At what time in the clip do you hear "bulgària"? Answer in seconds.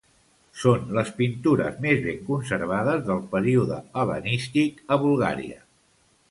5.07-5.63